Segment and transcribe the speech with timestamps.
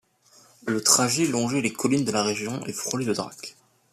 [0.65, 3.55] Le trajet longeait les collines de la région et frôlait le Drac.